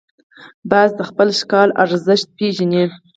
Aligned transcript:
باز 0.71 0.89
د 0.95 1.01
خپل 1.09 1.27
ښکار 1.39 1.67
ارزښت 1.83 2.27
پېژني 2.37 2.83